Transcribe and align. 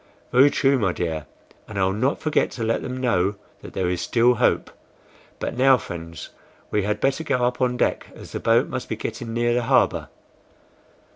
"Very 0.31 0.49
true, 0.49 0.79
my 0.79 0.93
dear, 0.93 1.27
and 1.67 1.77
I'll 1.77 1.93
not 1.93 2.19
forget 2.19 2.49
to 2.57 2.63
let 2.63 2.81
them 2.81 2.97
know 2.97 3.35
that 3.61 3.73
there 3.73 3.87
is 3.87 4.01
still 4.01 4.33
hope. 4.33 4.71
But 5.37 5.55
now, 5.55 5.77
friends, 5.77 6.29
we 6.71 6.81
had 6.81 6.99
better 6.99 7.23
go 7.23 7.45
up 7.45 7.61
on 7.61 7.77
deck, 7.77 8.07
as 8.15 8.31
the 8.31 8.39
boat 8.39 8.67
must 8.67 8.89
be 8.89 8.95
getting 8.95 9.31
near 9.31 9.53
the 9.53 9.61
harbor." 9.61 10.07